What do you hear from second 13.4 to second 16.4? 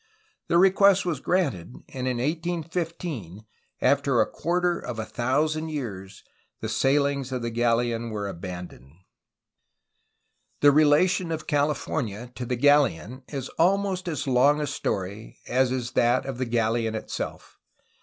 almost as long a story as is that of